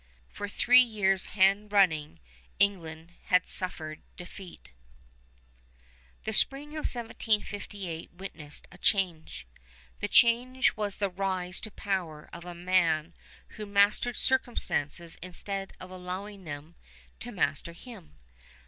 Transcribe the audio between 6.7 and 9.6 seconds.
1758 witnessed a change.